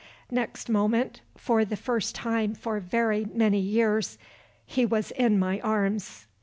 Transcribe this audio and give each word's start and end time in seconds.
_Next 0.31 0.67
moment, 0.67 1.21
for 1.37 1.63
the 1.63 1.75
first 1.75 2.15
time 2.15 2.55
for 2.55 2.79
very 2.79 3.23
many 3.25 3.59
years, 3.59 4.17
he 4.65 4.83
was 4.83 5.11
in 5.11 5.37
my 5.37 5.59
arms. 5.59 6.25